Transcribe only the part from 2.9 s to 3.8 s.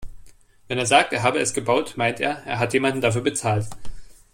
dafür bezahlt.